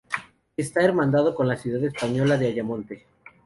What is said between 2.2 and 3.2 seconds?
de Ayamonte.